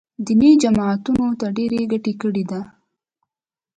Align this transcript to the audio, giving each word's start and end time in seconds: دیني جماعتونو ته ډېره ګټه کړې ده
دیني 0.25 0.51
جماعتونو 0.63 1.27
ته 1.39 1.47
ډېره 1.57 1.79
ګټه 1.91 2.13
کړې 2.21 2.43
ده 2.51 2.59